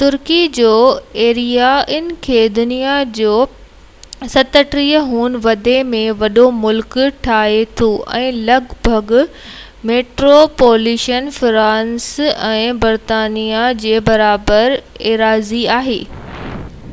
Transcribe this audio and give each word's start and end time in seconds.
ترڪي 0.00 0.40
جو 0.56 0.72
ايريا 1.26 1.68
ان 1.98 2.08
کي 2.26 2.40
دنيا 2.56 2.96
جو 3.18 3.30
37 4.32 4.82
هون 5.12 5.38
وڏي 5.46 5.76
۾ 5.94 6.02
وڏو 6.24 6.44
ملڪ 6.64 6.96
ٺاهي 7.28 7.62
ٿو 7.80 7.88
۽ 8.18 8.26
لڳ 8.50 8.74
ڀڳ 8.88 9.14
ميٽروپوليٽن 9.92 11.30
فرانس 11.38 12.10
۽ 12.50 12.66
برطانيا 12.84 13.64
ٻني 13.72 13.84
جي 13.86 13.96
برابر 14.10 14.76
ايراضي 15.12 15.62
آهي 15.78 16.00